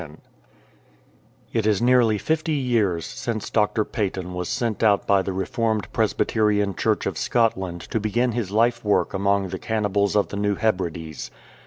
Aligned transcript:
3*3 0.01 0.03
FIRST 0.03 0.09
NIGHT 0.09 0.09
ON 0.09 0.21
TANNA 1.53 1.59
It 1.59 1.67
is 1.67 1.81
nearly 1.83 2.17
fifty 2.17 2.53
years 2.53 3.05
since 3.05 3.49
Dr. 3.51 3.85
Paton 3.85 4.33
was 4.33 4.49
sent 4.49 4.81
out 4.81 5.05
by 5.05 5.21
the 5.21 5.31
Reformed 5.31 5.93
Presbyterian 5.93 6.75
Church 6.75 7.05
of 7.05 7.19
Scotland 7.19 7.81
to 7.81 7.99
begin 7.99 8.31
his 8.31 8.49
life 8.49 8.83
work 8.83 9.13
among 9.13 9.49
the 9.49 9.59
cannibals 9.59 10.15
of 10.15 10.29
the 10.29 10.37
New 10.37 10.55
Hebrides. 10.55 11.29